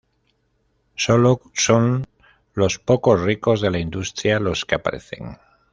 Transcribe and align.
solo 0.95 1.41
son 1.53 2.07
los 2.55 2.79
pocos 2.79 3.21
ricos 3.21 3.61
de 3.61 3.69
la 3.69 3.77
industria 3.77 4.39
los 4.39 4.65
que 4.65 4.73
aparecen 4.73 5.37